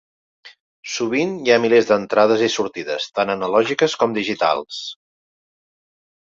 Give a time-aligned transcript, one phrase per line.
[0.93, 4.81] Sovint hi ha milers d'entrades i sortides, tant analògiques com digitals.